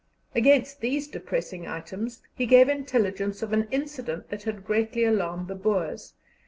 [0.33, 5.53] Against these depressing items, he gave intelligence of an incident that had greatly alarmed the
[5.53, 6.15] Boers.